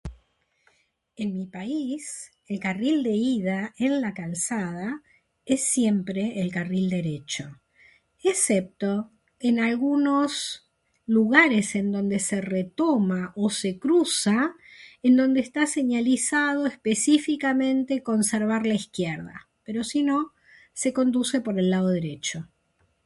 [1.23, 5.03] en mi país el carril de ida en la calzada
[5.45, 7.59] es siempre el carril derecho
[8.23, 10.67] excepto en algunos
[11.05, 14.55] lugares en donde se retoma o se cruza
[15.03, 20.31] y donde esta señalizado especificamente conservar la izquierda, pero si no,
[20.73, 22.49] se conduce por el lado derecho.